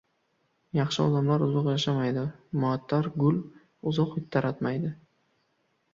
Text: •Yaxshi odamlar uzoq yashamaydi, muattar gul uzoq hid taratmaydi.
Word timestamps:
•Yaxshi 0.79 1.01
odamlar 1.03 1.43
uzoq 1.47 1.69
yashamaydi, 1.73 2.23
muattar 2.63 3.11
gul 3.25 3.39
uzoq 3.93 4.19
hid 4.19 4.29
taratmaydi. 4.37 4.95